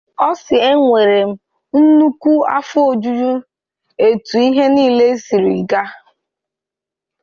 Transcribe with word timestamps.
ọ 0.27 0.29
sị 0.43 0.55
"Enwere 0.71 1.19
m 1.29 1.33
nnukwu 1.83 2.31
afọojuju 2.57 3.31
etu 4.07 4.35
ihe 4.47 4.65
niile 4.73 5.07
siri 5.23 5.55
gaa 5.69 5.91